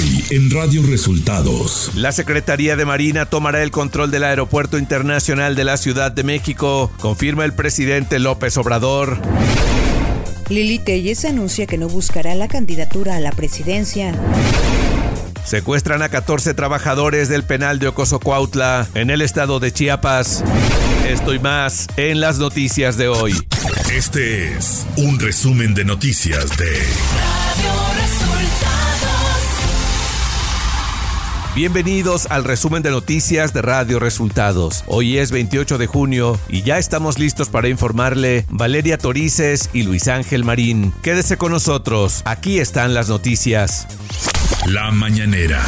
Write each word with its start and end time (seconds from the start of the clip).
Hoy 0.00 0.24
en 0.30 0.50
Radio 0.50 0.82
Resultados. 0.82 1.90
La 1.94 2.10
Secretaría 2.12 2.74
de 2.74 2.86
Marina 2.86 3.26
tomará 3.26 3.62
el 3.62 3.70
control 3.70 4.10
del 4.10 4.24
Aeropuerto 4.24 4.78
Internacional 4.78 5.56
de 5.56 5.64
la 5.64 5.76
Ciudad 5.76 6.10
de 6.10 6.22
México, 6.22 6.90
confirma 7.00 7.44
el 7.44 7.52
presidente 7.52 8.18
López 8.18 8.56
Obrador. 8.56 9.18
Lili 10.48 10.78
Telles 10.78 11.26
anuncia 11.26 11.66
que 11.66 11.76
no 11.76 11.88
buscará 11.88 12.34
la 12.34 12.48
candidatura 12.48 13.16
a 13.16 13.20
la 13.20 13.30
presidencia. 13.32 14.14
Secuestran 15.44 16.00
a 16.00 16.08
14 16.08 16.54
trabajadores 16.54 17.28
del 17.28 17.42
penal 17.42 17.78
de 17.78 17.88
Ocosocuautla 17.88 18.88
en 18.94 19.10
el 19.10 19.20
estado 19.20 19.60
de 19.60 19.70
Chiapas. 19.70 20.42
Esto 21.06 21.34
y 21.34 21.38
más 21.40 21.88
en 21.98 22.20
las 22.20 22.38
noticias 22.38 22.96
de 22.96 23.08
hoy. 23.08 23.34
Este 23.92 24.54
es 24.56 24.86
un 24.96 25.18
resumen 25.18 25.74
de 25.74 25.84
noticias 25.84 26.56
de 26.56 26.70
Radio 26.70 27.72
Resultados. 27.96 28.29
Bienvenidos 31.52 32.28
al 32.30 32.44
resumen 32.44 32.84
de 32.84 32.90
noticias 32.90 33.52
de 33.52 33.60
Radio 33.60 33.98
Resultados. 33.98 34.84
Hoy 34.86 35.18
es 35.18 35.32
28 35.32 35.78
de 35.78 35.88
junio 35.88 36.38
y 36.48 36.62
ya 36.62 36.78
estamos 36.78 37.18
listos 37.18 37.48
para 37.48 37.68
informarle 37.68 38.46
Valeria 38.50 38.98
Torices 38.98 39.68
y 39.72 39.82
Luis 39.82 40.06
Ángel 40.06 40.44
Marín. 40.44 40.92
Quédese 41.02 41.38
con 41.38 41.50
nosotros, 41.50 42.22
aquí 42.24 42.60
están 42.60 42.94
las 42.94 43.08
noticias. 43.08 43.88
La 44.66 44.92
mañanera. 44.92 45.60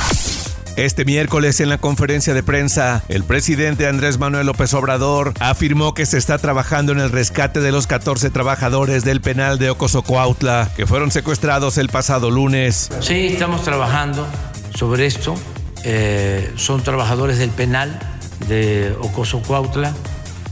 Este 0.77 1.05
miércoles 1.05 1.58
en 1.58 1.68
la 1.68 1.78
conferencia 1.78 2.33
de 2.33 2.44
prensa, 2.44 3.02
el 3.08 3.24
presidente 3.24 3.88
Andrés 3.88 4.20
Manuel 4.20 4.46
López 4.46 4.72
Obrador 4.74 5.34
afirmó 5.41 5.94
que 5.94 6.06
se 6.06 6.16
está 6.16 6.38
trabajando 6.38 6.92
en 6.92 7.00
el 7.00 7.10
rescate 7.10 7.60
de 7.60 7.72
los 7.72 7.88
14 7.88 8.30
trabajadores 8.30 9.02
del 9.05 9.20
penal 9.20 9.58
de 9.58 9.70
Ocosocuautla 9.70 10.70
que 10.77 10.86
fueron 10.86 11.10
secuestrados 11.10 11.77
el 11.77 11.88
pasado 11.88 12.30
lunes. 12.30 12.88
Sí, 13.00 13.27
estamos 13.33 13.64
trabajando 13.64 14.28
sobre 14.74 15.06
esto. 15.06 15.34
Eh, 15.84 16.52
son 16.56 16.83
trabajadores 16.83 17.38
del 17.38 17.50
penal 17.50 17.98
de 18.48 18.94
Ocosocuautla 19.00 19.92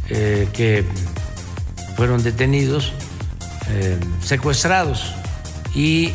eh, 0.09 0.49
que 0.53 0.85
fueron 1.97 2.23
detenidos, 2.23 2.93
eh, 3.69 3.99
secuestrados 4.23 5.15
y 5.75 6.13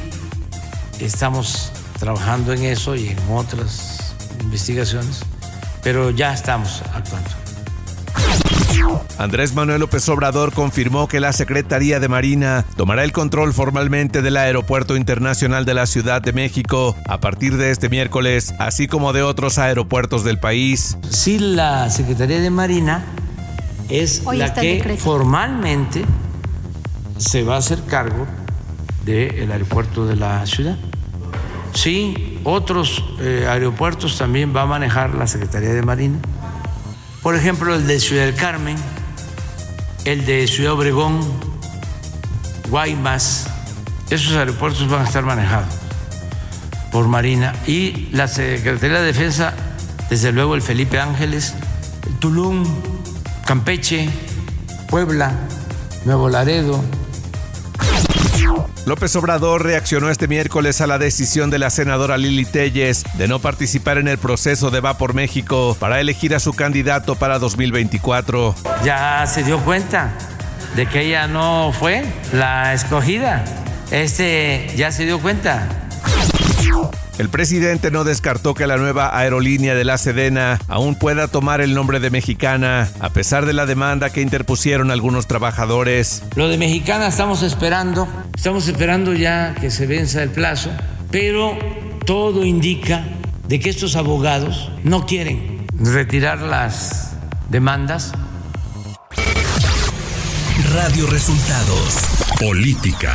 estamos 1.00 1.72
trabajando 2.00 2.52
en 2.54 2.64
eso 2.64 2.96
y 2.96 3.08
en 3.08 3.18
otras 3.32 4.16
investigaciones, 4.42 5.22
pero 5.82 6.10
ya 6.10 6.34
estamos 6.34 6.82
actuando. 6.94 7.45
Andrés 9.18 9.54
Manuel 9.54 9.80
López 9.80 10.08
Obrador 10.10 10.54
confirmó 10.54 11.08
que 11.08 11.20
la 11.20 11.34
Secretaría 11.34 12.00
de 12.00 12.08
Marina 12.08 12.66
tomará 12.76 13.04
el 13.04 13.12
control 13.12 13.54
formalmente 13.54 14.22
del 14.22 14.38
Aeropuerto 14.38 14.96
Internacional 14.98 15.66
de 15.66 15.74
la 15.74 15.86
Ciudad 15.86 16.22
de 16.22 16.34
México 16.34 16.96
a 17.08 17.20
partir 17.20 17.58
de 17.58 17.72
este 17.72 17.90
miércoles, 17.90 18.54
así 18.60 18.88
como 18.88 19.14
de 19.14 19.24
otros 19.24 19.58
aeropuertos 19.58 20.24
del 20.24 20.40
país. 20.40 20.98
Sí, 21.10 21.40
la 21.40 21.90
Secretaría 21.90 22.40
de 22.40 22.50
Marina 22.50 23.06
es 23.90 24.24
la 24.26 24.54
que 24.54 24.98
formalmente 25.00 26.04
se 27.18 27.44
va 27.44 27.56
a 27.56 27.60
hacer 27.60 27.84
cargo 27.86 28.28
del 29.06 29.52
aeropuerto 29.52 30.06
de 30.06 30.16
la 30.16 30.46
ciudad. 30.46 30.78
Sí, 31.74 32.40
otros 32.44 33.04
eh, 33.20 33.46
aeropuertos 33.50 34.18
también 34.18 34.56
va 34.56 34.64
a 34.64 34.66
manejar 34.66 35.14
la 35.16 35.28
Secretaría 35.28 35.74
de 35.74 35.82
Marina. 35.82 36.18
Por 37.26 37.36
ejemplo, 37.36 37.74
el 37.74 37.88
de 37.88 38.00
Ciudad 38.00 38.26
del 38.26 38.36
Carmen, 38.36 38.78
el 40.06 40.28
de 40.28 40.48
Ciudad 40.48 40.74
Obregón, 40.74 41.22
Guaymas. 42.70 43.48
Esos 44.12 44.36
aeropuertos 44.36 44.88
van 44.88 45.02
a 45.02 45.06
estar 45.06 45.24
manejados 45.24 45.74
por 46.92 47.08
Marina. 47.08 47.56
Y 47.66 48.10
la 48.12 48.28
Secretaría 48.28 49.00
de 49.00 49.08
Defensa, 49.08 49.56
desde 50.08 50.32
luego 50.34 50.54
el 50.54 50.62
Felipe 50.62 51.00
Ángeles, 51.00 51.56
Tulum, 52.20 52.64
Campeche, 53.48 54.08
Puebla, 54.88 55.34
Nuevo 56.06 56.30
Laredo, 56.30 56.80
López 58.86 59.16
Obrador 59.16 59.64
reaccionó 59.64 60.10
este 60.10 60.28
miércoles 60.28 60.82
a 60.82 60.88
la 60.88 60.98
decisión 60.98 61.50
de 61.50 61.60
la 61.60 61.70
senadora 61.70 62.18
Lili 62.18 62.46
Telles 62.46 63.04
de 63.18 63.28
no 63.28 63.40
participar 63.40 63.98
en 63.98 64.08
el 64.08 64.18
proceso 64.18 64.72
de 64.72 64.80
Va 64.80 64.98
por 64.98 65.14
México 65.14 65.76
para 65.80 66.00
elegir 66.00 66.36
a 66.36 66.40
su 66.40 66.54
candidato 66.54 67.16
para 67.16 67.40
2024. 67.40 68.56
Ya 68.84 69.26
se 69.28 69.44
dio 69.44 69.60
cuenta 69.60 70.14
de 70.76 70.86
que 70.88 71.02
ella 71.02 71.28
no 71.28 71.72
fue 71.72 72.04
la 72.34 72.74
escogida. 72.74 73.44
Este 73.92 74.68
ya 74.76 74.92
se 74.92 75.06
dio 75.06 75.20
cuenta. 75.20 75.85
El 77.18 77.30
presidente 77.30 77.92
no 77.92 78.04
descartó 78.04 78.54
que 78.54 78.68
la 78.68 78.76
nueva 78.76 79.18
aerolínea 79.18 79.74
de 79.74 79.86
la 79.86 79.98
Sedena 79.98 80.60
aún 80.68 80.96
pueda 80.96 81.30
tomar 81.30 81.62
el 81.62 81.74
nombre 81.74 82.02
de 82.02 82.10
Mexicana, 82.10 82.90
a 83.00 83.10
pesar 83.12 83.46
de 83.46 83.54
la 83.54 83.66
demanda 83.66 84.10
que 84.10 84.22
interpusieron 84.22 84.92
algunos 84.92 85.26
trabajadores. 85.26 86.24
Lo 86.36 86.50
de 86.50 86.58
Mexicana 86.58 87.08
estamos 87.08 87.42
esperando, 87.42 88.08
estamos 88.36 88.68
esperando 88.68 89.14
ya 89.14 89.56
que 89.56 89.72
se 89.72 89.88
venza 89.88 90.24
el 90.24 90.30
plazo, 90.30 90.72
pero 91.10 91.58
todo 92.06 92.44
indica 92.44 93.06
de 93.48 93.62
que 93.62 93.70
estos 93.70 93.96
abogados 93.96 94.72
no 94.84 95.06
quieren 95.06 95.66
retirar 95.80 96.40
las 96.42 97.14
demandas. 97.50 98.12
Radio 100.74 101.08
Resultados. 101.08 101.96
Política. 102.40 103.14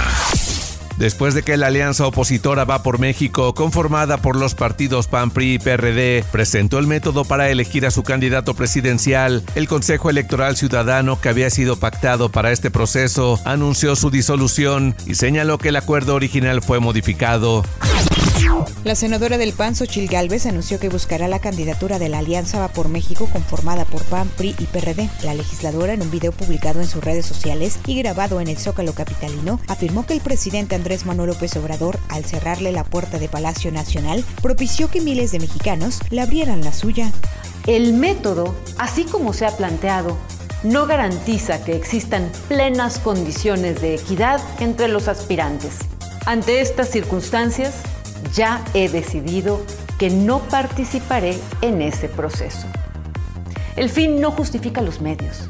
Después 1.00 1.32
de 1.32 1.42
que 1.42 1.56
la 1.56 1.68
alianza 1.68 2.06
opositora 2.06 2.66
Va 2.66 2.82
por 2.82 2.98
México, 2.98 3.54
conformada 3.54 4.18
por 4.18 4.36
los 4.36 4.54
partidos 4.54 5.06
PAN, 5.06 5.30
PRI 5.30 5.54
y 5.54 5.58
PRD, 5.58 6.22
presentó 6.30 6.78
el 6.78 6.86
método 6.86 7.24
para 7.24 7.48
elegir 7.48 7.86
a 7.86 7.90
su 7.90 8.02
candidato 8.02 8.52
presidencial, 8.52 9.42
el 9.54 9.66
Consejo 9.66 10.10
Electoral 10.10 10.58
Ciudadano 10.58 11.18
que 11.18 11.30
había 11.30 11.48
sido 11.48 11.76
pactado 11.76 12.28
para 12.28 12.52
este 12.52 12.70
proceso 12.70 13.40
anunció 13.46 13.96
su 13.96 14.10
disolución 14.10 14.94
y 15.06 15.14
señaló 15.14 15.56
que 15.56 15.70
el 15.70 15.76
acuerdo 15.76 16.14
original 16.14 16.60
fue 16.60 16.80
modificado. 16.80 17.64
La 18.84 18.94
senadora 18.94 19.38
del 19.38 19.52
PAN, 19.52 19.74
Xochil 19.74 20.08
Gálvez, 20.08 20.46
anunció 20.46 20.78
que 20.78 20.88
buscará 20.88 21.28
la 21.28 21.38
candidatura 21.38 21.98
de 21.98 22.08
la 22.08 22.18
Alianza 22.18 22.60
Va 22.60 22.68
por 22.68 22.88
México 22.88 23.28
conformada 23.32 23.84
por 23.84 24.02
PAN, 24.04 24.28
PRI 24.36 24.54
y 24.58 24.64
PRD. 24.64 25.08
La 25.22 25.34
legisladora, 25.34 25.92
en 25.92 26.02
un 26.02 26.10
video 26.10 26.32
publicado 26.32 26.80
en 26.80 26.86
sus 26.86 27.04
redes 27.04 27.26
sociales 27.26 27.78
y 27.86 27.98
grabado 27.98 28.40
en 28.40 28.48
el 28.48 28.58
Zócalo 28.58 28.94
Capitalino, 28.94 29.60
afirmó 29.68 30.06
que 30.06 30.14
el 30.14 30.20
presidente 30.20 30.74
Andrés 30.74 31.06
Manuel 31.06 31.30
López 31.30 31.56
Obrador, 31.56 31.98
al 32.08 32.24
cerrarle 32.24 32.72
la 32.72 32.84
puerta 32.84 33.18
de 33.18 33.28
Palacio 33.28 33.70
Nacional, 33.70 34.24
propició 34.42 34.88
que 34.88 35.00
miles 35.00 35.32
de 35.32 35.40
mexicanos 35.40 36.00
le 36.10 36.20
abrieran 36.20 36.64
la 36.64 36.72
suya. 36.72 37.12
El 37.66 37.92
método, 37.92 38.54
así 38.78 39.04
como 39.04 39.32
se 39.32 39.46
ha 39.46 39.56
planteado, 39.56 40.16
no 40.62 40.86
garantiza 40.86 41.64
que 41.64 41.74
existan 41.74 42.30
plenas 42.48 42.98
condiciones 42.98 43.80
de 43.80 43.94
equidad 43.94 44.40
entre 44.60 44.88
los 44.88 45.08
aspirantes. 45.08 45.78
Ante 46.26 46.60
estas 46.60 46.90
circunstancias, 46.90 47.74
ya 48.34 48.64
he 48.74 48.88
decidido 48.88 49.60
que 49.98 50.10
no 50.10 50.40
participaré 50.40 51.36
en 51.62 51.82
ese 51.82 52.08
proceso. 52.08 52.66
El 53.76 53.88
fin 53.88 54.20
no 54.20 54.30
justifica 54.30 54.80
los 54.82 55.00
medios. 55.00 55.48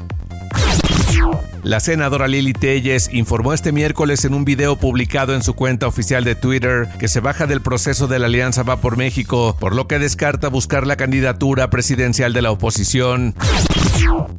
La 1.63 1.79
senadora 1.79 2.27
Lili 2.27 2.55
Telles 2.55 3.11
informó 3.13 3.53
este 3.53 3.71
miércoles 3.71 4.25
en 4.25 4.33
un 4.33 4.47
video 4.47 4.77
publicado 4.77 5.35
en 5.35 5.43
su 5.43 5.55
cuenta 5.55 5.87
oficial 5.87 6.25
de 6.25 6.35
Twitter 6.35 6.89
que 6.99 7.09
se 7.09 7.21
baja 7.21 7.47
del 7.47 7.61
proceso 7.61 8.07
de 8.07 8.19
la 8.19 8.27
Alianza 8.27 8.63
Va 8.63 8.77
por 8.81 8.97
México, 8.97 9.57
por 9.61 9.75
lo 9.75 9.87
que 9.87 9.99
descarta 9.99 10.49
buscar 10.49 10.87
la 10.87 10.97
candidatura 10.97 11.69
presidencial 11.69 12.33
de 12.33 12.43
la 12.43 12.51
oposición. 12.51 13.35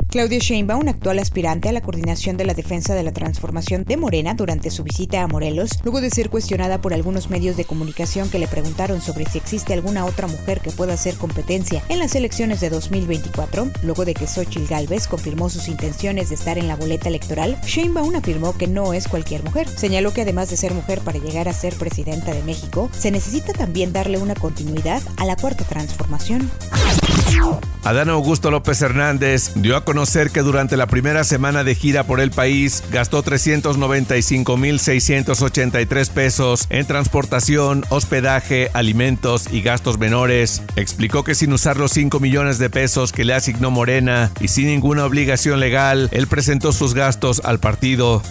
Claudia 0.10 0.40
Sheinbaum, 0.40 0.90
actual 0.90 1.20
aspirante 1.20 1.70
a 1.70 1.72
la 1.72 1.82
coordinación 1.82 2.36
de 2.36 2.46
la 2.46 2.54
defensa 2.54 2.96
de 2.96 3.04
la 3.04 3.14
transformación 3.14 3.86
de 3.86 3.96
Morena 3.98 4.34
durante 4.34 4.70
su 4.72 4.84
visita 4.84 5.22
a 5.22 5.28
Morelos, 5.28 5.70
luego 5.84 6.02
de 6.02 6.10
ser 6.10 6.30
cuestionada 6.30 6.82
por 6.82 6.94
algunos 6.94 7.30
medios 7.30 7.56
de 7.56 7.66
comunicación 7.66 8.30
que 8.30 8.40
le 8.40 8.48
preguntaron 8.48 9.00
sobre 9.00 9.26
si 9.26 9.38
existe 9.38 9.74
alguna 9.74 10.06
otra 10.06 10.28
mujer 10.28 10.60
que 10.60 10.72
pueda 10.72 10.96
hacer 10.96 11.16
competencia 11.16 11.84
en 11.88 12.00
las 12.00 12.16
elecciones 12.16 12.60
de 12.60 12.70
2024, 12.70 13.70
luego 13.84 14.04
de 14.04 14.14
que 14.14 14.28
Xochitl 14.28 14.68
Gálvez 14.68 15.08
confirmó 15.08 15.50
sus 15.50 15.70
intenciones 15.70 16.30
de 16.30 16.36
estar 16.36 16.58
en 16.58 16.68
la 16.68 16.76
boleta 16.76 17.10
electoral, 17.12 17.60
Sheinbaum 17.64 18.16
afirmó 18.16 18.58
que 18.58 18.68
no 18.68 18.94
es 18.94 19.08
cualquier 19.08 19.44
mujer. 19.44 19.68
Señaló 19.68 20.12
que 20.12 20.22
además 20.22 20.50
de 20.50 20.58
ser 20.58 20.74
mujer 20.74 21.02
para 21.02 21.20
llegar 21.20 21.48
a 21.48 21.54
ser 21.54 21.76
presidenta 21.76 22.34
de 22.34 22.42
México, 22.44 22.90
se 22.92 23.12
necesita 23.12 23.54
también 23.54 23.94
darle 23.94 24.18
una 24.18 24.34
continuidad 24.34 25.02
a 25.18 25.26
la 25.26 25.36
cuarta 25.36 25.64
transformación. 25.64 26.50
Adán 27.84 28.10
Augusto 28.10 28.52
López 28.52 28.80
Hernández 28.82 29.54
dio 29.56 29.76
a 29.76 29.84
conocer 29.84 30.30
que 30.30 30.42
durante 30.42 30.78
la 30.78 30.86
primera 30.86 31.24
semana 31.24 31.64
de 31.64 31.74
gira 31.74 32.04
por 32.04 32.20
el 32.20 32.30
país 32.30 32.84
gastó 32.92 33.24
395.683 33.24 36.10
pesos 36.10 36.68
en 36.70 36.86
transportación, 36.86 37.84
hospedaje, 37.90 38.70
alimentos 38.74 39.52
y 39.52 39.62
gastos 39.62 39.98
menores. 39.98 40.62
Explicó 40.76 41.24
que 41.24 41.34
sin 41.34 41.54
usar 41.54 41.78
los 41.78 41.92
5 41.92 42.20
millones 42.20 42.60
de 42.60 42.70
pesos 42.70 43.12
que 43.12 43.26
le 43.26 43.34
asignó 43.34 43.72
Morena 43.72 44.30
y 44.40 44.50
sin 44.50 44.68
ninguna 44.68 45.06
obligación 45.06 45.60
legal, 45.60 46.08
él 46.12 46.28
presentó 46.28 46.74
sus 46.74 46.94
gastos 46.94 47.42
al 47.44 47.60
partido. 47.60 48.22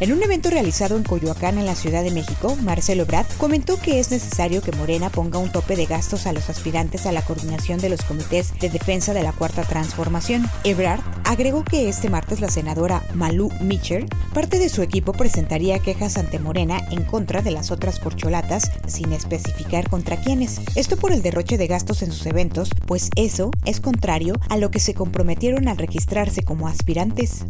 En 0.00 0.12
un 0.12 0.22
evento 0.22 0.50
realizado 0.50 0.96
en 0.96 1.02
Coyoacán, 1.02 1.58
en 1.58 1.66
la 1.66 1.74
Ciudad 1.74 2.04
de 2.04 2.12
México, 2.12 2.56
Marcelo 2.62 3.02
Ebrard 3.02 3.26
comentó 3.38 3.80
que 3.80 3.98
es 3.98 4.10
necesario 4.10 4.62
que 4.62 4.72
Morena 4.72 5.10
ponga 5.10 5.38
un 5.38 5.50
tope 5.50 5.74
de 5.74 5.86
gastos 5.86 6.26
a 6.26 6.32
los 6.32 6.48
aspirantes 6.50 7.04
a 7.04 7.12
la 7.12 7.22
coordinación 7.22 7.80
de 7.80 7.88
los 7.88 8.02
comités 8.02 8.52
de 8.60 8.70
defensa 8.70 9.12
de 9.12 9.22
la 9.22 9.32
Cuarta 9.32 9.62
Transformación. 9.62 10.48
Ebrard 10.64 11.00
agregó 11.24 11.64
que 11.64 11.88
este 11.88 12.10
martes 12.10 12.40
la 12.40 12.48
senadora 12.48 13.02
Malú 13.14 13.50
Mitcher, 13.60 14.06
parte 14.32 14.58
de 14.58 14.68
su 14.68 14.82
equipo, 14.82 15.12
presentaría 15.12 15.80
quejas 15.80 16.16
ante 16.16 16.38
Morena 16.38 16.80
en 16.90 17.02
contra 17.02 17.42
de 17.42 17.50
las 17.50 17.70
otras 17.70 17.98
corcholatas 17.98 18.70
sin 18.86 19.12
especificar 19.12 19.88
contra 19.90 20.16
quiénes. 20.16 20.60
Esto 20.76 20.96
por 20.96 21.10
el 21.10 21.22
derroche 21.22 21.58
de 21.58 21.66
gastos 21.66 22.02
en 22.02 22.12
sus 22.12 22.26
eventos, 22.26 22.70
pues 22.86 23.10
eso 23.16 23.50
es 23.64 23.80
contrario 23.80 24.34
a 24.48 24.56
lo 24.56 24.70
que 24.70 24.78
se 24.78 24.94
comprometieron 24.94 25.66
al 25.68 25.76
registrarse 25.76 26.42
como 26.42 26.68
aspirantes. 26.68 27.44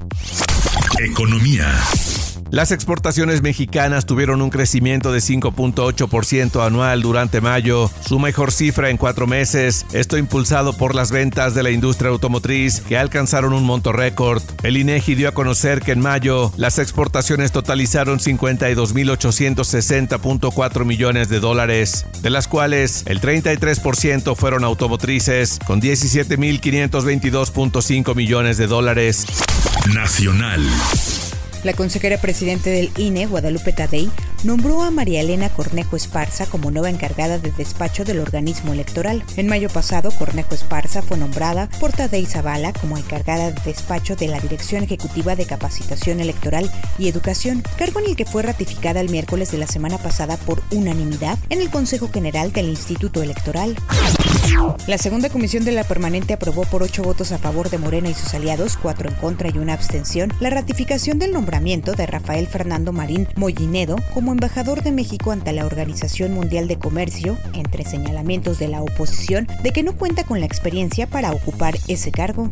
Economía. 0.97 1.79
Las 2.51 2.73
exportaciones 2.73 3.43
mexicanas 3.43 4.07
tuvieron 4.07 4.41
un 4.41 4.49
crecimiento 4.49 5.13
de 5.13 5.19
5.8% 5.19 6.65
anual 6.65 7.03
durante 7.03 7.43
mayo, 7.43 7.91
su 8.01 8.19
mejor 8.19 8.53
cifra 8.53 8.89
en 8.89 8.97
cuatro 8.97 9.27
meses, 9.27 9.85
esto 9.93 10.17
impulsado 10.17 10.73
por 10.73 10.95
las 10.95 11.11
ventas 11.11 11.55
de 11.55 11.63
la 11.63 11.71
industria 11.71 12.09
automotriz 12.11 12.81
que 12.81 12.97
alcanzaron 12.97 13.53
un 13.53 13.65
monto 13.65 13.93
récord. 13.93 14.43
El 14.63 14.79
INEGI 14.79 15.15
dio 15.15 15.29
a 15.29 15.33
conocer 15.33 15.83
que 15.83 15.93
en 15.93 16.01
mayo 16.01 16.51
las 16.57 16.79
exportaciones 16.79 17.53
totalizaron 17.53 18.19
52.860.4 18.19 20.87
millones 20.87 21.29
de 21.29 21.41
dólares, 21.41 22.07
de 22.23 22.31
las 22.31 22.49
cuales 22.49 23.03
el 23.07 23.21
33% 23.21 24.35
fueron 24.37 24.65
automotrices, 24.65 25.59
con 25.67 25.83
17.522.5 25.83 28.15
millones 28.15 28.57
de 28.57 28.67
dólares. 28.67 29.27
Nacional. 29.93 30.67
La 31.65 31.73
consejera 31.73 32.19
presidente 32.19 32.71
del 32.71 32.91
INE, 32.97 33.27
Guadalupe 33.27 33.73
Tadei, 33.73 34.09
nombró 34.45 34.83
a 34.83 34.91
María 34.91 35.21
Elena 35.21 35.49
Cornejo 35.49 35.97
Esparza 35.97 36.47
como 36.47 36.71
nueva 36.71 36.91
encargada 36.91 37.39
de 37.39 37.51
despacho 37.51 38.05
del 38.05 38.21
organismo 38.21 38.73
electoral. 38.73 39.25
En 39.37 39.49
mayo 39.49 39.69
pasado, 39.69 40.11
Cornejo 40.11 40.55
Esparza 40.55 41.03
fue 41.03 41.17
nombrada 41.19 41.69
por 41.81 41.93
Tadei 41.93 42.27
Zavala 42.27 42.73
como 42.73 42.97
encargada 42.97 43.51
de 43.51 43.61
despacho 43.63 44.17
de 44.17 44.29
la 44.29 44.41
Dirección 44.41 44.85
Ejecutiva 44.85 45.37
de 45.37 45.47
Capacitación 45.47 46.21
Electoral 46.21 46.71
y 46.99 47.09
Educación, 47.09 47.63
cargo 47.77 48.01
en 48.01 48.07
el 48.07 48.17
que 48.17 48.25
fue 48.25 48.43
ratificada 48.43 49.01
el 49.01 49.11
miércoles 49.11 49.51
de 49.51 49.59
la 49.59 49.67
semana 49.67 49.99
pasada 49.99 50.37
por 50.37 50.63
unanimidad 50.71 51.39
en 51.49 51.61
el 51.61 51.71
Consejo 51.71 52.09
General 52.13 52.53
del 52.53 52.69
Instituto 52.69 53.23
Electoral. 53.23 53.77
La 54.87 54.99
segunda 54.99 55.29
comisión 55.29 55.65
de 55.65 55.73
la 55.73 55.85
permanente 55.85 56.35
aprobó 56.35 56.63
por 56.63 56.83
ocho 56.83 57.03
votos 57.03 57.33
a 57.33 57.39
favor 57.39 57.71
de 57.71 57.79
Morena 57.79 58.09
y 58.09 58.15
sus 58.15 58.35
aliados, 58.35 58.77
cuatro 58.77 59.09
en 59.09 59.15
contra 59.17 59.51
y 59.51 59.59
una 59.59 59.75
abstención, 59.75 60.33
la 60.41 60.51
ratificación 60.51 61.19
del 61.19 61.33
nombramiento 61.33 61.93
de 61.93 62.07
Rafael 62.07 62.47
Fernando 62.47 62.93
Marín 62.93 63.29
Mollinedo 63.37 63.97
como 64.15 64.28
embajador 64.33 64.83
de 64.83 64.93
México 64.93 65.31
ante 65.31 65.53
la 65.53 65.67
Organización 65.67 66.33
Mundial 66.35 66.69
de 66.69 66.79
Comercio, 66.79 67.37
entre 67.55 67.85
señalamientos 67.85 68.59
de 68.59 68.69
la 68.69 68.83
oposición 68.83 69.47
de 69.63 69.73
que 69.73 69.83
no 69.83 69.97
cuenta 69.97 70.25
con 70.25 70.41
la 70.41 70.47
experiencia 70.47 71.07
para 71.07 71.33
ocupar 71.33 71.77
ese 71.89 72.11
cargo. 72.11 72.51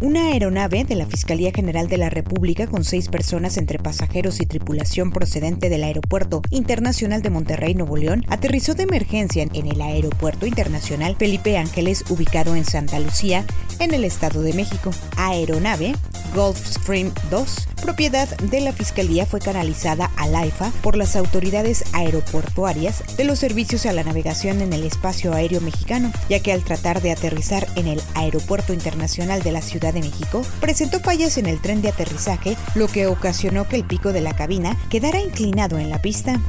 Una 0.00 0.32
aeronave 0.32 0.84
de 0.84 0.96
la 0.96 1.06
Fiscalía 1.06 1.52
General 1.54 1.88
de 1.88 1.96
la 1.96 2.10
República 2.10 2.66
con 2.66 2.84
seis 2.84 3.08
personas 3.08 3.56
entre 3.56 3.78
pasajeros 3.78 4.40
y 4.40 4.46
tripulación 4.46 5.12
procedente 5.12 5.68
del 5.68 5.84
Aeropuerto 5.84 6.42
Internacional 6.50 7.22
de 7.22 7.30
Monterrey, 7.30 7.74
Nuevo 7.74 7.96
León, 7.96 8.24
aterrizó 8.28 8.74
de 8.74 8.82
emergencia 8.84 9.46
en 9.52 9.66
el 9.66 9.80
Aeropuerto 9.80 10.46
Internacional 10.46 11.16
Felipe 11.16 11.58
Ángeles, 11.58 12.04
ubicado 12.08 12.56
en 12.56 12.64
Santa 12.64 12.98
Lucía, 12.98 13.44
en 13.78 13.94
el 13.94 14.04
Estado 14.04 14.42
de 14.42 14.52
México. 14.52 14.90
Aeronave 15.16 15.94
Gulfstream 16.34 17.12
2, 17.30 17.68
propiedad 17.82 18.28
de 18.38 18.60
la 18.60 18.72
Fiscalía, 18.72 19.26
fue 19.26 19.40
canalizada 19.40 20.10
al 20.16 20.34
AIFA 20.34 20.72
por 20.82 20.96
las 20.96 21.14
autoridades 21.14 21.84
aeroportuarias 21.92 23.16
de 23.16 23.24
los 23.24 23.38
servicios 23.38 23.84
a 23.84 23.92
la 23.92 24.02
navegación 24.02 24.62
en 24.62 24.72
el 24.72 24.84
espacio 24.84 25.34
aéreo 25.34 25.60
mexicano, 25.60 26.10
ya 26.30 26.40
que 26.40 26.52
al 26.52 26.64
tratar 26.64 27.02
de 27.02 27.12
aterrizar 27.12 27.66
en 27.76 27.86
el 27.86 28.00
Aeropuerto 28.14 28.72
Internacional 28.72 29.42
la 29.52 29.62
Ciudad 29.62 29.94
de 29.94 30.00
México, 30.00 30.42
presentó 30.60 31.00
fallas 31.00 31.38
en 31.38 31.46
el 31.46 31.60
tren 31.60 31.82
de 31.82 31.88
aterrizaje, 31.88 32.56
lo 32.74 32.88
que 32.88 33.06
ocasionó 33.06 33.68
que 33.68 33.76
el 33.76 33.84
pico 33.84 34.12
de 34.12 34.20
la 34.20 34.34
cabina 34.34 34.76
quedara 34.90 35.20
inclinado 35.20 35.78
en 35.78 35.90
la 35.90 36.00
pista. 36.00 36.40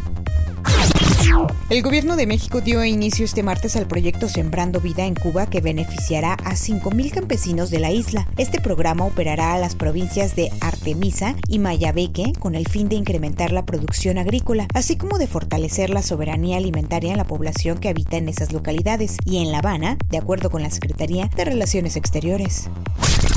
El 1.69 1.81
gobierno 1.81 2.15
de 2.15 2.27
México 2.27 2.62
dio 2.62 2.83
inicio 2.83 3.25
este 3.25 3.41
martes 3.41 3.75
al 3.75 3.88
proyecto 3.88 4.30
Sembrando 4.30 4.80
Vida 4.80 5.06
en 5.06 5.15
Cuba 5.15 5.47
que 5.47 5.62
beneficiará 5.62 6.33
a 6.33 6.53
5.000 6.53 7.12
campesinos 7.12 7.71
de 7.71 7.80
la 7.80 7.91
isla. 7.91 8.27
Este 8.38 8.62
programa 8.62 9.06
operará 9.06 9.53
a 9.53 9.59
las 9.59 9.75
provincias 9.75 10.35
de 10.35 10.51
Artemisa 10.62 11.35
y 11.47 11.59
Mayabeque 11.59 12.33
con 12.39 12.56
el 12.56 12.68
fin 12.68 12.89
de 12.89 12.95
incrementar 12.95 13.51
la 13.51 13.65
producción 13.65 14.18
agrícola, 14.18 14.68
así 14.74 14.97
como 14.97 15.18
de 15.18 15.27
fortalecer 15.27 15.89
la 15.89 16.01
soberanía 16.01 16.57
alimentaria 16.57 17.12
en 17.12 17.18
la 17.18 17.27
población 17.27 17.79
que 17.79 17.89
habita 17.89 18.18
en 18.18 18.29
esas 18.29 18.51
localidades 18.51 19.18
y 19.25 19.38
en 19.38 19.51
La 19.51 19.59
Habana, 19.59 19.97
de 20.09 20.18
acuerdo 20.18 20.50
con 20.50 20.62
la 20.62 20.69
Secretaría 20.69 21.29
de 21.36 21.45
Relaciones 21.45 21.95
Exteriores. 21.95 22.69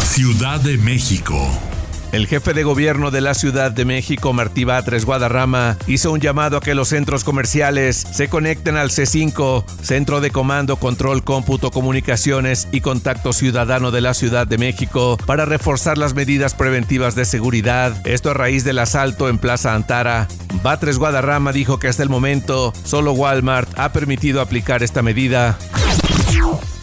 Ciudad 0.05 0.61
de 0.61 0.77
México. 0.79 1.37
El 2.13 2.27
jefe 2.27 2.55
de 2.55 2.63
gobierno 2.63 3.11
de 3.11 3.21
la 3.21 3.35
Ciudad 3.35 3.71
de 3.71 3.85
México, 3.85 4.33
Martí 4.33 4.65
Batres 4.65 5.05
Guadarrama, 5.05 5.77
hizo 5.87 6.13
un 6.13 6.21
llamado 6.21 6.57
a 6.57 6.61
que 6.61 6.75
los 6.75 6.89
centros 6.89 7.25
comerciales 7.25 7.97
se 7.97 8.29
conecten 8.29 8.77
al 8.77 8.91
C5, 8.91 9.65
Centro 9.83 10.21
de 10.21 10.31
Comando, 10.31 10.77
Control, 10.77 11.25
Cómputo, 11.25 11.71
Comunicaciones 11.71 12.69
y 12.73 12.81
Contacto 12.81 13.33
Ciudadano 13.33 13.91
de 13.91 14.01
la 14.01 14.15
Ciudad 14.15 14.47
de 14.47 14.59
México 14.59 15.19
para 15.27 15.45
reforzar 15.45 15.99
las 15.99 16.15
medidas 16.15 16.55
preventivas 16.55 17.15
de 17.15 17.25
seguridad. 17.25 17.95
Esto 18.07 18.31
a 18.31 18.35
raíz 18.35 18.65
del 18.65 18.79
asalto 18.79 19.29
en 19.29 19.39
Plaza 19.39 19.75
Antara. 19.75 20.29
Batres 20.63 20.99
Guadarrama 20.99 21.53
dijo 21.53 21.79
que 21.79 21.89
hasta 21.89 22.03
el 22.03 22.09
momento 22.09 22.73
solo 22.85 23.13
Walmart 23.13 23.79
ha 23.79 23.93
permitido 23.93 24.41
aplicar 24.41 24.83
esta 24.83 25.03
medida. 25.03 25.59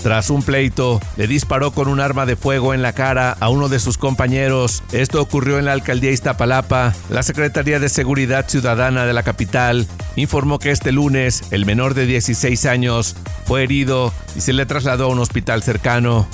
Tras 0.03 0.29
un 0.29 0.43
pleito, 0.43 0.99
le 1.15 1.27
disparó 1.27 1.71
con 1.71 1.87
un 1.87 2.01
arma 2.01 2.25
de 2.25 2.35
fuego 2.35 2.73
en 2.73 2.81
la 2.81 2.91
cara 2.91 3.37
a 3.39 3.47
uno 3.47 3.69
de 3.69 3.79
sus 3.79 3.97
compañeros. 3.97 4.83
Esto 4.91 5.21
ocurrió 5.21 5.59
en 5.59 5.65
la 5.65 5.71
alcaldía 5.71 6.11
Iztapalapa. 6.11 6.93
La 7.09 7.23
Secretaría 7.23 7.79
de 7.79 7.87
Seguridad 7.87 8.49
Ciudadana 8.49 9.05
de 9.05 9.13
la 9.13 9.23
capital 9.23 9.87
informó 10.17 10.59
que 10.59 10.71
este 10.71 10.91
lunes 10.91 11.43
el 11.51 11.65
menor 11.65 11.93
de 11.93 12.05
16 12.05 12.65
años 12.65 13.15
fue 13.45 13.63
herido 13.63 14.11
y 14.35 14.41
se 14.41 14.51
le 14.51 14.65
trasladó 14.65 15.05
a 15.05 15.07
un 15.07 15.19
hospital 15.19 15.63
cercano. 15.63 16.27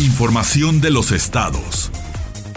Información 0.00 0.80
de 0.80 0.90
los 0.90 1.12
estados. 1.12 1.90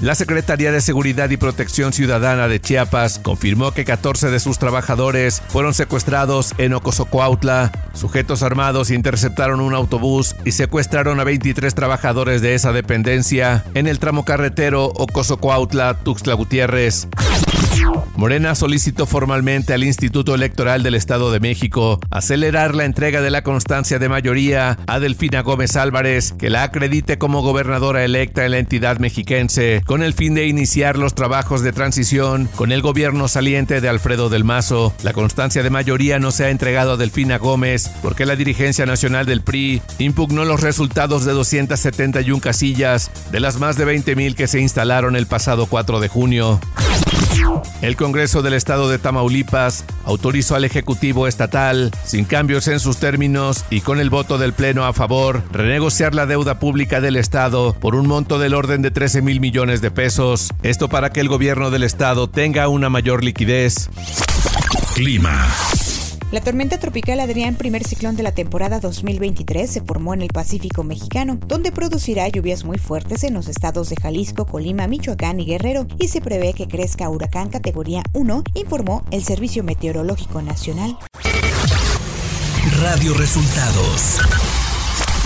La 0.04 0.16
Secretaría 0.16 0.74
de 0.74 0.82
Seguridad 0.82 1.30
y 1.30 1.38
Protección 1.38 1.94
Ciudadana 1.94 2.50
de 2.50 2.60
Chiapas 2.60 3.22
confirmó 3.24 3.72
que 3.72 3.86
14 3.86 4.32
de 4.32 4.42
sus 4.42 4.60
trabajadores 4.60 5.42
fueron 5.48 5.74
secuestrados 5.74 6.54
en 6.58 6.74
Ocosocuautla. 6.74 7.72
Sujetos 7.94 8.44
armados 8.44 8.92
interceptaron 8.92 9.62
un 9.62 9.74
autobús 9.74 10.36
y 10.44 10.52
secuestraron 10.52 11.22
a 11.22 11.24
23 11.24 11.74
trabajadores 11.74 12.42
de 12.42 12.54
esa 12.54 12.74
dependencia 12.74 13.64
en 13.76 13.88
el 13.88 14.00
tramo 14.00 14.26
carretero 14.26 14.92
Ocosocuautla-Tuxtla 14.92 16.34
Gutiérrez. 16.34 17.08
Morena 18.16 18.56
solicitó 18.56 19.06
formalmente 19.06 19.74
al 19.74 19.84
Instituto 19.84 20.36
Electoral 20.36 20.84
del 20.84 20.96
Estado 20.96 21.32
de 21.32 21.40
México 21.40 22.00
acelerar 22.10 22.76
la 22.76 22.86
entrega 22.86 23.22
de 23.22 23.32
la 23.32 23.44
constancia 23.44 24.00
de 24.00 24.10
mayoría 24.10 24.78
a 24.88 25.00
Delfina 25.00 25.42
Gómez 25.42 25.76
Álvarez, 25.76 26.34
que 26.34 26.50
la 26.50 26.64
acredite 26.64 27.18
como 27.18 27.42
gobernadora 27.42 28.04
electa 28.04 28.46
en 28.46 28.52
la 28.52 28.60
entidad 28.60 29.00
mexiquense, 29.00 29.82
con 29.86 30.04
el 30.04 30.14
fin 30.14 30.36
de 30.36 30.48
iniciar 30.48 30.98
los 30.98 31.16
trabajos 31.16 31.64
de 31.64 31.74
transición 31.74 32.50
con 32.56 32.72
el 32.72 32.82
gobierno 32.82 33.28
saliente 33.28 33.82
de 33.82 33.90
Alfredo 33.90 34.30
del 34.30 34.44
Mazo. 34.44 34.94
La 35.04 35.14
constancia 35.14 35.64
de 35.64 35.70
mayoría 35.70 36.20
no 36.20 36.32
se 36.32 36.46
ha 36.46 36.50
entregado 36.50 36.94
a 36.94 36.98
Delfina 36.98 37.38
Gómez 37.38 37.90
porque 38.02 38.26
la 38.26 38.36
dirigencia 38.36 38.86
nacional 38.86 39.26
del 39.26 39.42
PRI 39.42 39.82
impugnó 40.00 40.46
los 40.46 40.62
resultados 40.62 41.26
de 41.26 41.34
271 41.34 42.42
casillas 42.42 43.12
de 43.32 43.40
las 43.40 43.60
más 43.60 43.78
de 43.78 43.86
20.000 43.86 44.36
que 44.36 44.48
se 44.48 44.60
instalaron 44.60 45.16
el 45.16 45.28
pasado 45.28 45.66
4 45.66 46.00
de 46.00 46.08
junio. 46.08 46.60
El 47.84 47.98
Congreso 47.98 48.42
del 48.42 48.54
Estado 48.54 48.88
de 48.88 48.98
Tamaulipas 48.98 49.84
autorizó 50.06 50.56
al 50.56 50.64
Ejecutivo 50.64 51.28
Estatal, 51.28 51.92
sin 52.06 52.24
cambios 52.24 52.70
en 52.70 52.80
sus 52.80 52.96
términos 52.96 53.66
y 53.70 53.82
con 53.82 54.00
el 54.00 54.10
voto 54.10 54.38
del 54.38 54.54
Pleno 54.54 54.86
a 54.86 54.94
favor, 54.94 55.44
renegociar 55.52 56.16
la 56.16 56.26
deuda 56.26 56.60
pública 56.60 57.02
del 57.02 57.18
Estado 57.18 57.76
por 57.78 57.96
un 57.96 58.08
monto 58.08 58.40
del 58.40 58.54
orden 58.54 58.82
de 58.82 58.92
13 58.92 59.22
mil 59.22 59.42
millones 59.42 59.82
de 59.82 59.92
pesos. 59.92 60.54
Esto 60.64 60.88
para 60.88 61.12
que 61.12 61.20
el 61.20 61.28
gobierno 61.28 61.72
del 61.72 61.84
Estado 61.84 62.30
tenga 62.30 62.70
una 62.70 62.90
mayor 62.90 63.22
liquidez. 63.22 63.90
Clima. 64.96 65.46
La 66.34 66.42
tormenta 66.42 66.80
tropical 66.80 67.20
Adrián, 67.20 67.54
primer 67.54 67.84
ciclón 67.84 68.16
de 68.16 68.24
la 68.24 68.32
temporada 68.32 68.80
2023, 68.80 69.70
se 69.70 69.82
formó 69.82 70.16
en 70.16 70.24
el 70.24 70.30
Pacífico 70.30 70.84
mexicano, 70.84 71.38
donde 71.46 71.72
producirá 71.72 72.28
lluvias 72.28 72.64
muy 72.64 72.80
fuertes 72.80 73.24
en 73.24 73.36
los 73.36 73.48
estados 73.48 73.92
de 73.92 73.98
Jalisco, 73.98 74.48
Colima, 74.48 74.88
Michoacán 74.88 75.40
y 75.40 75.46
Guerrero, 75.46 75.86
y 76.00 76.08
se 76.08 76.22
prevé 76.22 76.54
que 76.54 76.68
crezca 76.68 77.08
huracán 77.08 77.50
categoría 77.50 78.02
1, 78.14 78.46
informó 78.56 79.06
el 79.12 79.24
Servicio 79.24 79.64
Meteorológico 79.64 80.42
Nacional. 80.42 80.98
Radio 82.82 83.14
Resultados 83.14 84.20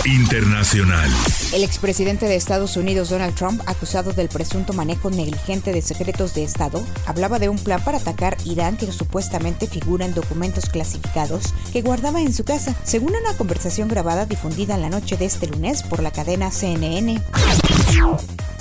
Internacional. 0.05 1.09
El 1.53 1.63
expresidente 1.63 2.27
de 2.27 2.35
Estados 2.35 2.77
Unidos, 2.77 3.09
Donald 3.09 3.35
Trump, 3.35 3.61
acusado 3.65 4.13
del 4.13 4.29
presunto 4.29 4.73
manejo 4.73 5.09
negligente 5.09 5.73
de 5.73 5.81
secretos 5.81 6.33
de 6.33 6.43
Estado, 6.43 6.83
hablaba 7.05 7.39
de 7.39 7.49
un 7.49 7.57
plan 7.57 7.83
para 7.83 7.97
atacar 7.97 8.37
Irán 8.45 8.77
que 8.77 8.91
supuestamente 8.91 9.67
figura 9.67 10.05
en 10.05 10.13
documentos 10.13 10.67
clasificados 10.67 11.53
que 11.73 11.81
guardaba 11.81 12.21
en 12.21 12.33
su 12.33 12.43
casa, 12.43 12.75
según 12.83 13.15
una 13.15 13.35
conversación 13.37 13.87
grabada 13.87 14.25
difundida 14.25 14.75
en 14.75 14.81
la 14.81 14.89
noche 14.89 15.17
de 15.17 15.25
este 15.25 15.47
lunes 15.47 15.83
por 15.83 16.01
la 16.01 16.11
cadena 16.11 16.51
CNN. 16.51 17.21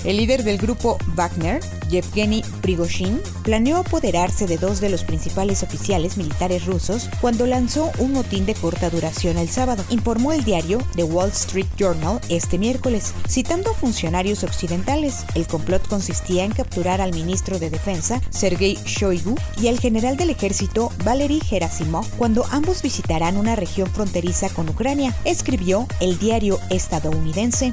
El 0.07 0.19
líder 0.19 0.45
del 0.45 0.57
grupo 0.57 0.99
Wagner, 1.17 1.59
Yevgeny 1.91 2.45
Prigozhin, 2.63 3.21
planeó 3.43 3.79
apoderarse 3.79 4.47
de 4.47 4.57
dos 4.57 4.81
de 4.81 4.89
los 4.89 5.03
principales 5.03 5.65
oficiales 5.65 6.17
militares 6.17 6.65
rusos 6.65 7.11
cuando 7.21 7.45
lanzó 7.45 7.91
un 7.99 8.13
motín 8.13 8.47
de 8.47 8.55
corta 8.55 8.89
duración 8.89 9.37
el 9.37 9.49
sábado, 9.49 9.85
informó 9.91 10.33
el 10.33 10.45
diario 10.45 10.79
The 10.95 11.03
Wall 11.03 11.31
Street 11.31 11.67
Journal 11.77 12.21
este 12.29 12.57
miércoles, 12.57 13.15
citando 13.29 13.73
a 13.73 13.75
funcionarios 13.75 14.45
occidentales. 14.45 15.25
El 15.35 15.49
complot 15.49 15.89
consistía 15.89 16.45
en 16.45 16.53
capturar 16.53 17.01
al 17.01 17.13
ministro 17.13 17.59
de 17.59 17.71
Defensa, 17.71 18.21
Sergei 18.31 18.79
Shoigu, 18.85 19.35
y 19.61 19.67
al 19.67 19.81
general 19.81 20.17
del 20.17 20.31
ejército, 20.31 20.93
Valery 21.05 21.41
Gerasimov, 21.41 22.09
cuando 22.17 22.47
ambos 22.53 22.81
visitarán 22.81 23.37
una 23.37 23.57
región 23.57 23.91
fronteriza 23.91 24.51
con 24.51 24.69
Ucrania, 24.69 25.17
escribió 25.25 25.89
el 25.99 26.17
diario 26.21 26.61
estadounidense. 26.71 27.73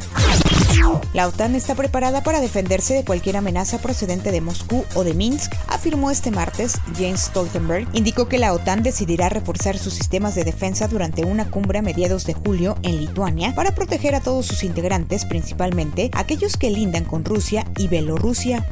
La 1.13 1.27
OTAN 1.27 1.55
está 1.55 1.75
preparada 1.75 2.23
para 2.23 2.41
defenderse 2.41 2.93
de 2.93 3.05
cualquier 3.05 3.37
amenaza 3.37 3.77
procedente 3.79 4.31
de 4.31 4.41
Moscú 4.41 4.83
o 4.95 5.03
de 5.03 5.13
Minsk, 5.13 5.53
afirmó 5.67 6.09
este 6.09 6.31
martes 6.31 6.79
James 6.97 7.21
Stoltenberg. 7.21 7.87
Indicó 7.93 8.27
que 8.27 8.39
la 8.39 8.53
OTAN 8.53 8.81
decidirá 8.81 9.29
reforzar 9.29 9.77
sus 9.77 9.93
sistemas 9.93 10.35
de 10.35 10.43
defensa 10.43 10.87
durante 10.87 11.23
una 11.23 11.49
cumbre 11.51 11.79
a 11.79 11.81
mediados 11.83 12.25
de 12.25 12.33
julio 12.33 12.77
en 12.81 12.97
Lituania 12.97 13.53
para 13.55 13.75
proteger 13.75 14.15
a 14.15 14.21
todos 14.21 14.47
sus 14.47 14.63
integrantes, 14.63 15.25
principalmente 15.25 16.09
aquellos 16.13 16.57
que 16.57 16.71
lindan 16.71 17.05
con 17.05 17.23
Rusia 17.23 17.65
y 17.77 17.87
Bielorrusia. 17.87 18.65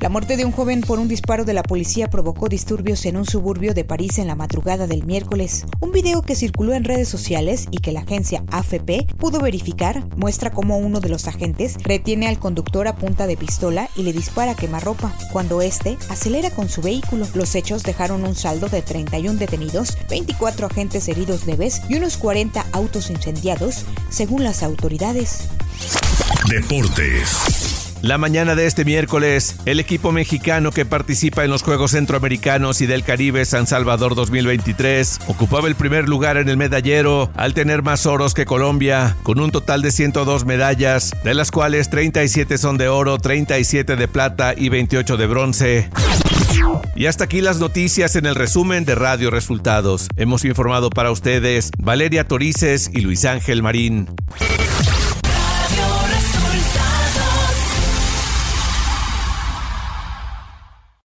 La 0.00 0.10
muerte 0.10 0.36
de 0.36 0.44
un 0.44 0.52
joven 0.52 0.82
por 0.82 0.98
un 0.98 1.08
disparo 1.08 1.44
de 1.44 1.54
la 1.54 1.62
policía 1.62 2.10
provocó 2.10 2.48
disturbios 2.48 3.06
en 3.06 3.16
un 3.16 3.24
suburbio 3.24 3.72
de 3.72 3.84
París 3.84 4.18
en 4.18 4.26
la 4.26 4.34
madrugada 4.34 4.86
del 4.86 5.04
miércoles. 5.04 5.64
Un 5.80 5.92
video 5.92 6.22
que 6.22 6.36
circuló 6.36 6.74
en 6.74 6.84
redes 6.84 7.08
sociales 7.08 7.68
y 7.70 7.78
que 7.78 7.92
la 7.92 8.00
agencia 8.00 8.44
AFP 8.50 9.06
pudo 9.16 9.40
verificar 9.40 10.04
muestra 10.16 10.50
cómo 10.50 10.76
uno 10.76 11.00
de 11.00 11.08
los 11.08 11.26
agentes 11.26 11.76
retiene 11.82 12.28
al 12.28 12.38
conductor 12.38 12.86
a 12.86 12.96
punta 12.96 13.26
de 13.26 13.36
pistola 13.36 13.88
y 13.96 14.02
le 14.02 14.12
dispara 14.12 14.52
a 14.52 14.56
quemarropa. 14.56 15.12
Cuando 15.32 15.62
este 15.62 15.96
acelera 16.10 16.50
con 16.50 16.68
su 16.68 16.82
vehículo, 16.82 17.26
los 17.34 17.54
hechos 17.54 17.82
dejaron 17.82 18.24
un 18.24 18.34
saldo 18.34 18.68
de 18.68 18.82
31 18.82 19.38
detenidos, 19.38 19.96
24 20.10 20.66
agentes 20.66 21.08
heridos 21.08 21.46
leves 21.46 21.80
y 21.88 21.94
unos 21.94 22.18
40 22.18 22.66
autos 22.72 23.10
incendiados, 23.10 23.86
según 24.10 24.44
las 24.44 24.62
autoridades. 24.62 25.48
Deportes. 26.48 27.73
La 28.04 28.18
mañana 28.18 28.54
de 28.54 28.66
este 28.66 28.84
miércoles, 28.84 29.56
el 29.64 29.80
equipo 29.80 30.12
mexicano 30.12 30.72
que 30.72 30.84
participa 30.84 31.42
en 31.42 31.50
los 31.50 31.62
Juegos 31.62 31.92
Centroamericanos 31.92 32.82
y 32.82 32.86
del 32.86 33.02
Caribe 33.02 33.46
San 33.46 33.66
Salvador 33.66 34.14
2023 34.14 35.20
ocupaba 35.26 35.68
el 35.68 35.74
primer 35.74 36.06
lugar 36.06 36.36
en 36.36 36.50
el 36.50 36.58
medallero 36.58 37.30
al 37.34 37.54
tener 37.54 37.82
más 37.82 38.04
oros 38.04 38.34
que 38.34 38.44
Colombia, 38.44 39.16
con 39.22 39.40
un 39.40 39.50
total 39.50 39.80
de 39.80 39.90
102 39.90 40.44
medallas, 40.44 41.12
de 41.24 41.32
las 41.32 41.50
cuales 41.50 41.88
37 41.88 42.58
son 42.58 42.76
de 42.76 42.88
oro, 42.88 43.16
37 43.16 43.96
de 43.96 44.06
plata 44.06 44.52
y 44.54 44.68
28 44.68 45.16
de 45.16 45.26
bronce. 45.26 45.90
Y 46.94 47.06
hasta 47.06 47.24
aquí 47.24 47.40
las 47.40 47.58
noticias 47.58 48.16
en 48.16 48.26
el 48.26 48.34
resumen 48.34 48.84
de 48.84 48.96
Radio 48.96 49.30
Resultados. 49.30 50.08
Hemos 50.16 50.44
informado 50.44 50.90
para 50.90 51.10
ustedes 51.10 51.70
Valeria 51.78 52.28
Torices 52.28 52.90
y 52.92 53.00
Luis 53.00 53.24
Ángel 53.24 53.62
Marín. 53.62 54.10